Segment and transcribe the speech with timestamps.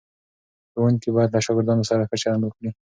[0.71, 2.69] ښوونکي باید له شاګردانو سره ښه چلند وکړي.